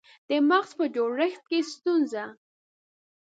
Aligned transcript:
د 0.29 0.31
مغز 0.49 0.71
په 0.79 0.85
جوړښت 0.95 1.43
کې 1.49 1.59
ستونزه 1.71 2.23